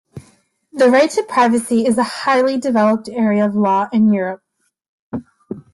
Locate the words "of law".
3.45-3.87